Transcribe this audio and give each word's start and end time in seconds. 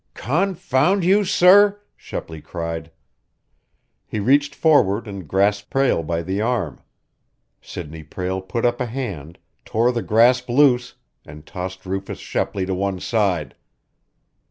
"Confound 0.15 1.03
you, 1.03 1.23
sir!" 1.23 1.79
Shepley 1.95 2.41
cried. 2.41 2.89
He 4.07 4.19
reached 4.19 4.55
forward 4.55 5.07
and 5.07 5.27
grasped 5.27 5.69
Prale 5.69 6.01
by 6.01 6.23
the 6.23 6.41
arm. 6.41 6.81
Sidney 7.61 8.03
Prale 8.03 8.41
put 8.41 8.65
up 8.65 8.81
a 8.81 8.87
hand, 8.87 9.37
tore 9.63 9.91
the 9.91 10.01
grasp 10.01 10.49
loose, 10.49 10.95
and 11.23 11.45
tossed 11.45 11.85
Rufus 11.85 12.17
Shepley 12.17 12.65
to 12.65 12.73
one 12.73 12.99
side. 12.99 13.53